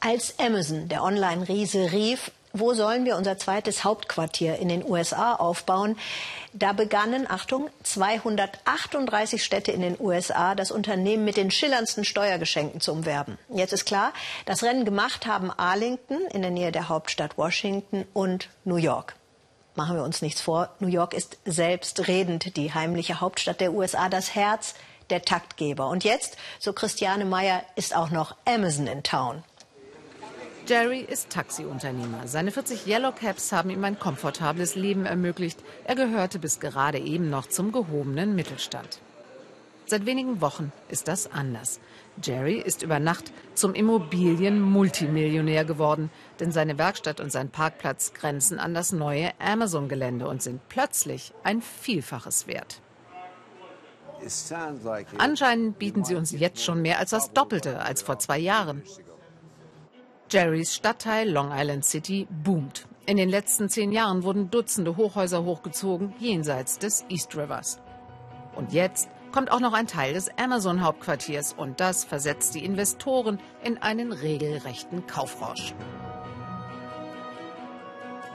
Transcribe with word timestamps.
Als 0.00 0.38
Amazon, 0.38 0.88
der 0.88 1.02
Online-Riese, 1.02 1.90
rief, 1.90 2.30
wo 2.52 2.72
sollen 2.72 3.04
wir 3.04 3.16
unser 3.16 3.36
zweites 3.36 3.82
Hauptquartier 3.82 4.56
in 4.56 4.68
den 4.68 4.88
USA 4.88 5.34
aufbauen? 5.34 5.96
Da 6.52 6.72
begannen, 6.72 7.26
Achtung, 7.28 7.68
238 7.82 9.42
Städte 9.44 9.72
in 9.72 9.80
den 9.80 9.96
USA 10.00 10.54
das 10.54 10.70
Unternehmen 10.70 11.24
mit 11.24 11.36
den 11.36 11.50
schillerndsten 11.50 12.04
Steuergeschenken 12.04 12.80
zu 12.80 12.92
umwerben. 12.92 13.38
Jetzt 13.48 13.72
ist 13.72 13.86
klar, 13.86 14.12
das 14.46 14.62
Rennen 14.62 14.84
gemacht 14.84 15.26
haben 15.26 15.50
Arlington 15.50 16.20
in 16.32 16.42
der 16.42 16.52
Nähe 16.52 16.72
der 16.72 16.88
Hauptstadt 16.88 17.36
Washington 17.36 18.06
und 18.14 18.48
New 18.64 18.76
York. 18.76 19.16
Machen 19.74 19.96
wir 19.96 20.04
uns 20.04 20.22
nichts 20.22 20.40
vor, 20.40 20.70
New 20.78 20.88
York 20.88 21.12
ist 21.12 21.38
selbstredend 21.44 22.56
die 22.56 22.72
heimliche 22.72 23.20
Hauptstadt 23.20 23.60
der 23.60 23.72
USA, 23.72 24.08
das 24.08 24.34
Herz 24.34 24.74
der 25.10 25.22
Taktgeber. 25.22 25.88
Und 25.88 26.04
jetzt, 26.04 26.36
so 26.58 26.72
Christiane 26.72 27.24
Meyer, 27.24 27.62
ist 27.76 27.94
auch 27.94 28.10
noch 28.10 28.36
Amazon 28.44 28.86
in 28.86 29.02
Town. 29.02 29.44
Jerry 30.68 31.00
ist 31.00 31.30
Taxiunternehmer. 31.30 32.26
Seine 32.28 32.50
40 32.50 32.86
Yellow 32.86 33.12
Cabs 33.12 33.52
haben 33.52 33.70
ihm 33.70 33.82
ein 33.84 33.98
komfortables 33.98 34.74
Leben 34.74 35.06
ermöglicht. 35.06 35.58
Er 35.84 35.94
gehörte 35.94 36.38
bis 36.38 36.60
gerade 36.60 36.98
eben 36.98 37.30
noch 37.30 37.46
zum 37.46 37.72
gehobenen 37.72 38.34
Mittelstand. 38.34 39.00
Seit 39.86 40.04
wenigen 40.04 40.42
Wochen 40.42 40.70
ist 40.90 41.08
das 41.08 41.32
anders. 41.32 41.80
Jerry 42.22 42.58
ist 42.58 42.82
über 42.82 42.98
Nacht 42.98 43.32
zum 43.54 43.72
Immobilien-Multimillionär 43.72 45.64
geworden, 45.64 46.10
denn 46.38 46.52
seine 46.52 46.76
Werkstatt 46.76 47.20
und 47.20 47.32
sein 47.32 47.48
Parkplatz 47.48 48.12
grenzen 48.12 48.58
an 48.58 48.74
das 48.74 48.92
neue 48.92 49.30
Amazon-Gelände 49.40 50.28
und 50.28 50.42
sind 50.42 50.60
plötzlich 50.68 51.32
ein 51.44 51.62
Vielfaches 51.62 52.46
wert. 52.46 52.82
Anscheinend 55.16 55.78
bieten 55.78 56.04
sie 56.04 56.16
uns 56.16 56.32
jetzt 56.32 56.62
schon 56.62 56.82
mehr 56.82 56.98
als 56.98 57.10
das 57.10 57.32
Doppelte 57.32 57.80
als 57.80 58.02
vor 58.02 58.18
zwei 58.18 58.38
Jahren. 58.38 58.82
Jerrys 60.30 60.74
Stadtteil 60.74 61.30
Long 61.30 61.50
Island 61.52 61.86
City 61.86 62.26
boomt. 62.44 62.86
In 63.06 63.16
den 63.16 63.30
letzten 63.30 63.70
zehn 63.70 63.92
Jahren 63.92 64.24
wurden 64.24 64.50
Dutzende 64.50 64.98
Hochhäuser 64.98 65.42
hochgezogen, 65.42 66.12
jenseits 66.18 66.78
des 66.78 67.06
East 67.08 67.34
Rivers. 67.34 67.80
Und 68.54 68.74
jetzt 68.74 69.08
kommt 69.32 69.50
auch 69.50 69.60
noch 69.60 69.72
ein 69.72 69.86
Teil 69.86 70.12
des 70.12 70.28
Amazon-Hauptquartiers 70.36 71.54
und 71.54 71.80
das 71.80 72.04
versetzt 72.04 72.54
die 72.54 72.64
Investoren 72.64 73.38
in 73.64 73.78
einen 73.78 74.12
regelrechten 74.12 75.06
Kaufrausch. 75.06 75.74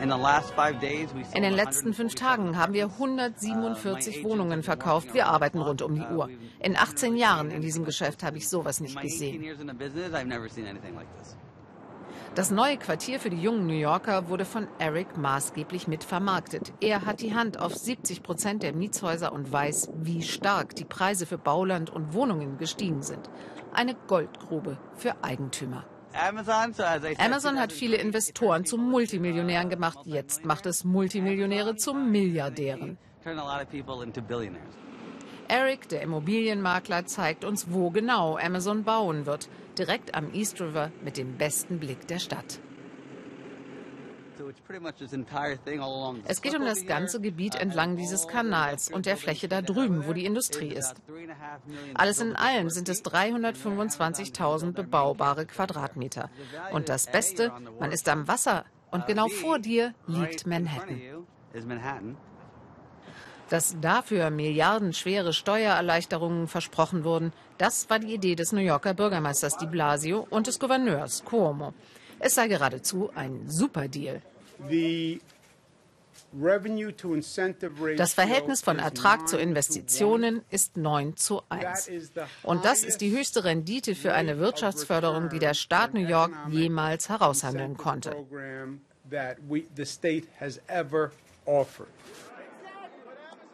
In 0.00 1.42
den 1.42 1.52
letzten 1.52 1.92
fünf 1.92 2.14
Tagen 2.14 2.56
haben 2.56 2.72
wir 2.72 2.84
147 2.84 4.24
Wohnungen 4.24 4.62
verkauft. 4.62 5.12
Wir 5.12 5.26
arbeiten 5.26 5.60
rund 5.60 5.82
um 5.82 5.96
die 5.96 6.06
Uhr. 6.06 6.30
In 6.60 6.76
18 6.76 7.16
Jahren 7.16 7.50
in 7.50 7.60
diesem 7.60 7.84
Geschäft 7.84 8.22
habe 8.22 8.38
ich 8.38 8.48
sowas 8.48 8.80
nicht 8.80 8.98
gesehen. 8.98 9.44
Das 12.34 12.50
neue 12.50 12.76
Quartier 12.76 13.18
für 13.20 13.30
die 13.30 13.40
jungen 13.40 13.66
New 13.66 13.74
Yorker 13.74 14.28
wurde 14.28 14.44
von 14.44 14.68
Eric 14.78 15.16
maßgeblich 15.16 15.88
mitvermarktet. 15.88 16.72
Er 16.80 17.04
hat 17.04 17.20
die 17.20 17.34
Hand 17.34 17.58
auf 17.58 17.74
70 17.74 18.22
Prozent 18.22 18.62
der 18.62 18.72
Mietshäuser 18.72 19.32
und 19.32 19.52
weiß, 19.52 19.90
wie 19.94 20.22
stark 20.22 20.74
die 20.76 20.84
Preise 20.84 21.26
für 21.26 21.38
Bauland 21.38 21.90
und 21.90 22.14
Wohnungen 22.14 22.58
gestiegen 22.58 23.02
sind. 23.02 23.28
Eine 23.72 23.94
Goldgrube 24.06 24.78
für 24.94 25.22
Eigentümer. 25.22 25.84
Amazon 26.12 27.58
hat 27.58 27.72
viele 27.72 27.96
Investoren 27.96 28.64
zu 28.64 28.78
Multimillionären 28.78 29.70
gemacht. 29.70 29.98
Jetzt 30.04 30.44
macht 30.44 30.66
es 30.66 30.84
Multimillionäre 30.84 31.76
zu 31.76 31.94
Milliardären. 31.94 32.98
Eric, 35.50 35.88
der 35.88 36.02
Immobilienmakler, 36.02 37.06
zeigt 37.06 37.44
uns, 37.44 37.72
wo 37.72 37.90
genau 37.90 38.38
Amazon 38.38 38.84
bauen 38.84 39.26
wird. 39.26 39.48
Direkt 39.76 40.14
am 40.14 40.32
East 40.32 40.60
River 40.60 40.92
mit 41.02 41.16
dem 41.16 41.36
besten 41.38 41.80
Blick 41.80 42.06
der 42.06 42.20
Stadt. 42.20 42.60
Es 46.24 46.40
geht 46.40 46.56
um 46.56 46.64
das 46.64 46.86
ganze 46.86 47.20
Gebiet 47.20 47.56
entlang 47.56 47.96
dieses 47.96 48.28
Kanals 48.28 48.92
und 48.92 49.06
der 49.06 49.16
Fläche 49.16 49.48
da 49.48 49.60
drüben, 49.60 50.06
wo 50.06 50.12
die 50.12 50.24
Industrie 50.24 50.72
ist. 50.72 50.94
Alles 51.94 52.20
in 52.20 52.36
allem 52.36 52.70
sind 52.70 52.88
es 52.88 53.04
325.000 53.04 54.70
bebaubare 54.70 55.46
Quadratmeter. 55.46 56.30
Und 56.72 56.88
das 56.88 57.10
Beste, 57.10 57.52
man 57.80 57.90
ist 57.90 58.08
am 58.08 58.28
Wasser 58.28 58.66
und 58.92 59.08
genau 59.08 59.26
vor 59.26 59.58
dir 59.58 59.94
liegt 60.06 60.46
Manhattan. 60.46 61.00
Dass 63.50 63.76
dafür 63.80 64.30
milliardenschwere 64.30 65.32
Steuererleichterungen 65.32 66.46
versprochen 66.46 67.02
wurden, 67.02 67.32
das 67.58 67.90
war 67.90 67.98
die 67.98 68.14
Idee 68.14 68.36
des 68.36 68.52
New 68.52 68.60
Yorker 68.60 68.94
Bürgermeisters 68.94 69.58
Di 69.58 69.66
Blasio 69.66 70.26
und 70.30 70.46
des 70.46 70.60
Gouverneurs 70.60 71.24
Cuomo. 71.24 71.74
Es 72.20 72.36
sei 72.36 72.46
geradezu 72.46 73.10
ein 73.14 73.48
Superdeal. 73.48 74.22
Das 77.96 78.14
Verhältnis 78.14 78.60
von 78.60 78.78
Ertrag 78.78 79.28
zu 79.28 79.36
Investitionen 79.36 80.42
ist 80.50 80.76
9 80.76 81.16
zu 81.16 81.42
1. 81.48 81.90
Und 82.44 82.64
das 82.64 82.84
ist 82.84 83.00
die 83.00 83.10
höchste 83.10 83.42
Rendite 83.42 83.96
für 83.96 84.14
eine 84.14 84.38
Wirtschaftsförderung, 84.38 85.28
die 85.28 85.40
der 85.40 85.54
Staat 85.54 85.92
New 85.92 86.06
York 86.06 86.32
jemals 86.50 87.08
heraushandeln 87.08 87.76
konnte. 87.76 88.14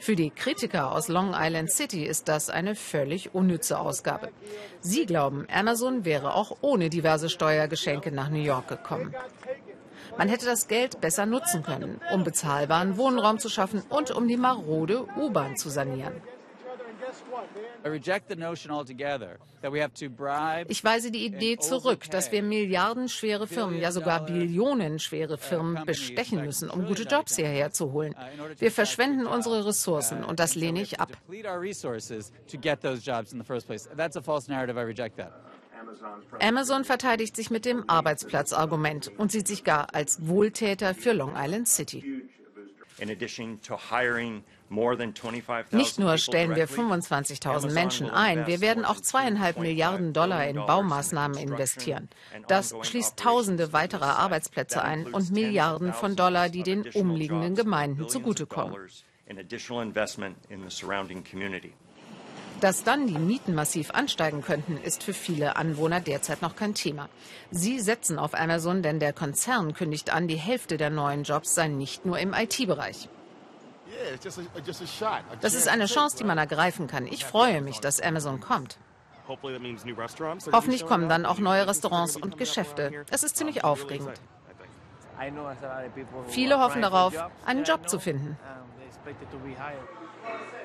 Für 0.00 0.16
die 0.16 0.30
Kritiker 0.30 0.92
aus 0.92 1.08
Long 1.08 1.34
Island 1.34 1.70
City 1.70 2.04
ist 2.04 2.28
das 2.28 2.50
eine 2.50 2.74
völlig 2.74 3.34
unnütze 3.34 3.78
Ausgabe. 3.78 4.30
Sie 4.80 5.06
glauben, 5.06 5.46
Amazon 5.52 6.04
wäre 6.04 6.34
auch 6.34 6.56
ohne 6.60 6.88
diverse 6.88 7.28
Steuergeschenke 7.28 8.12
nach 8.12 8.30
New 8.30 8.42
York 8.42 8.68
gekommen. 8.68 9.14
Man 10.16 10.28
hätte 10.28 10.46
das 10.46 10.68
Geld 10.68 11.00
besser 11.00 11.26
nutzen 11.26 11.62
können, 11.62 12.00
um 12.12 12.24
bezahlbaren 12.24 12.96
Wohnraum 12.96 13.38
zu 13.38 13.48
schaffen 13.48 13.82
und 13.88 14.10
um 14.10 14.26
die 14.26 14.36
marode 14.36 15.06
U-Bahn 15.16 15.56
zu 15.56 15.68
sanieren. 15.68 16.14
Ich 20.68 20.84
weise 20.84 21.10
die 21.10 21.24
Idee 21.24 21.58
zurück, 21.58 22.10
dass 22.10 22.32
wir 22.32 22.42
milliardenschwere 22.42 23.46
Firmen, 23.46 23.80
ja 23.80 23.92
sogar 23.92 24.24
billionenschwere 24.24 25.38
Firmen 25.38 25.84
bestechen 25.84 26.44
müssen, 26.44 26.70
um 26.70 26.86
gute 26.86 27.04
Jobs 27.04 27.36
hierher 27.36 27.70
zu 27.70 27.92
holen. 27.92 28.14
Wir 28.58 28.70
verschwenden 28.70 29.26
unsere 29.26 29.66
Ressourcen 29.66 30.24
und 30.24 30.40
das 30.40 30.54
lehne 30.54 30.82
ich 30.82 31.00
ab. 31.00 31.10
Amazon 36.40 36.84
verteidigt 36.84 37.36
sich 37.36 37.50
mit 37.50 37.64
dem 37.64 37.88
Arbeitsplatzargument 37.88 39.12
und 39.16 39.32
sieht 39.32 39.46
sich 39.46 39.64
gar 39.64 39.94
als 39.94 40.26
Wohltäter 40.26 40.94
für 40.94 41.12
Long 41.12 41.34
Island 41.36 41.68
City. 41.68 42.28
Nicht 45.70 45.98
nur 45.98 46.18
stellen 46.18 46.54
wir 46.54 46.68
25.000 46.68 47.72
Menschen 47.72 48.10
ein, 48.10 48.46
wir 48.46 48.60
werden 48.60 48.84
auch 48.84 49.00
zweieinhalb 49.00 49.58
Milliarden 49.58 50.12
Dollar 50.12 50.46
in 50.46 50.56
Baumaßnahmen 50.56 51.38
investieren. 51.38 52.08
Das 52.48 52.74
schließt 52.82 53.18
Tausende 53.18 53.72
weiterer 53.72 54.18
Arbeitsplätze 54.18 54.82
ein 54.82 55.06
und 55.06 55.30
Milliarden 55.30 55.92
von 55.92 56.16
Dollar, 56.16 56.48
die 56.48 56.62
den 56.62 56.86
umliegenden 56.94 57.54
Gemeinden 57.54 58.08
zugutekommen. 58.08 58.76
Dass 62.60 62.82
dann 62.82 63.06
die 63.06 63.18
Mieten 63.18 63.54
massiv 63.54 63.92
ansteigen 63.92 64.42
könnten, 64.42 64.78
ist 64.78 65.04
für 65.04 65.14
viele 65.14 65.54
Anwohner 65.56 66.00
derzeit 66.00 66.42
noch 66.42 66.56
kein 66.56 66.74
Thema. 66.74 67.08
Sie 67.52 67.78
setzen 67.78 68.18
auf 68.18 68.34
Amazon, 68.34 68.82
denn 68.82 68.98
der 68.98 69.12
Konzern 69.12 69.74
kündigt 69.74 70.10
an, 70.10 70.26
die 70.26 70.36
Hälfte 70.36 70.76
der 70.76 70.90
neuen 70.90 71.22
Jobs 71.22 71.54
sei 71.54 71.68
nicht 71.68 72.04
nur 72.04 72.18
im 72.18 72.34
IT-Bereich. 72.34 73.08
Das 75.40 75.54
ist 75.54 75.68
eine 75.68 75.86
Chance, 75.86 76.16
die 76.16 76.24
man 76.24 76.38
ergreifen 76.38 76.86
kann. 76.86 77.06
Ich 77.06 77.24
freue 77.24 77.62
mich, 77.62 77.80
dass 77.80 78.00
Amazon 78.00 78.40
kommt. 78.40 78.78
Hoffentlich 80.52 80.86
kommen 80.86 81.08
dann 81.08 81.26
auch 81.26 81.38
neue 81.38 81.66
Restaurants 81.66 82.16
und 82.16 82.38
Geschäfte. 82.38 83.04
Es 83.10 83.22
ist 83.22 83.36
ziemlich 83.36 83.64
aufregend. 83.64 84.10
Viele 86.28 86.60
hoffen 86.60 86.82
darauf, 86.82 87.14
einen 87.44 87.64
Job 87.64 87.88
zu 87.88 87.98
finden. 87.98 88.38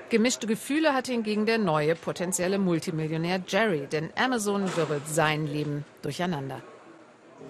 Gemischte 0.09 0.47
Gefühle 0.47 0.93
hatte 0.93 1.11
hingegen 1.11 1.45
der 1.45 1.57
neue 1.57 1.95
potenzielle 1.95 2.59
Multimillionär 2.59 3.41
Jerry, 3.47 3.87
denn 3.87 4.11
Amazon 4.15 4.75
wirbelt 4.75 5.07
sein 5.07 5.47
Leben 5.47 5.85
durcheinander. 6.01 6.61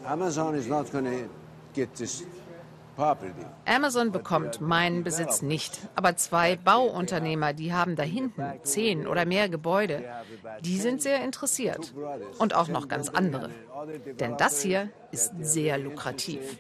Amazon 0.06 0.56
is 0.56 0.68
not 0.68 0.92
going 0.92 1.06
to 1.06 1.30
get 1.74 1.94
this 1.96 2.24
Amazon 3.66 4.12
bekommt 4.12 4.62
meinen 4.62 5.04
Besitz 5.04 5.42
nicht, 5.42 5.80
aber 5.96 6.16
zwei 6.16 6.56
Bauunternehmer, 6.56 7.54
die 7.54 7.74
haben 7.74 7.96
da 7.96 8.04
hinten 8.04 8.44
zehn 8.64 9.08
oder 9.08 9.26
mehr 9.26 9.50
Gebäude, 9.50 10.04
die 10.62 10.78
sind 10.78 11.02
sehr 11.02 11.24
interessiert. 11.24 11.94
Und 12.38 12.54
auch 12.54 12.68
noch 12.68 12.88
ganz 12.88 13.10
andere. 13.10 13.50
Denn 14.20 14.38
das 14.38 14.62
hier 14.62 14.90
ist 15.12 15.34
sehr 15.40 15.78
lukrativ. 15.78 16.58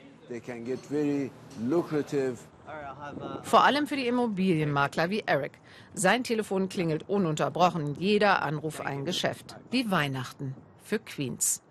Vor 3.44 3.64
allem 3.64 3.88
für 3.88 3.96
die 3.96 4.08
Immobilienmakler 4.08 5.10
wie 5.10 5.24
Eric. 5.26 5.60
Sein 5.94 6.24
Telefon 6.24 6.70
klingelt 6.70 7.08
ununterbrochen, 7.08 7.96
jeder 8.00 8.42
Anruf 8.42 8.82
ein 8.82 9.06
Geschäft. 9.06 9.58
Wie 9.70 9.92
Weihnachten 9.92 10.56
für 10.84 11.00
Queens. 11.00 11.62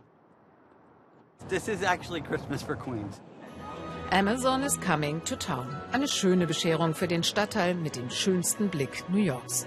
This 1.48 1.66
is 1.66 1.82
actually 1.82 2.20
Christmas 2.20 2.62
for 2.62 2.76
Queens. 2.76 3.20
Amazon 4.12 4.62
is 4.62 4.76
coming 4.76 5.22
to 5.22 5.36
town. 5.36 5.66
Eine 5.90 6.06
schöne 6.06 6.46
Bescherung 6.46 6.94
für 6.94 7.08
den 7.08 7.22
Stadtteil 7.22 7.74
mit 7.74 7.96
dem 7.96 8.10
schönsten 8.10 8.68
Blick 8.68 9.08
New 9.08 9.16
Yorks. 9.16 9.66